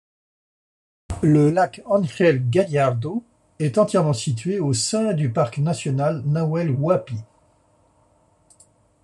[1.21, 3.21] Le lac Ángel Gallardo
[3.59, 7.17] est entièrement situé au sein du parc national Nahuel Huapi.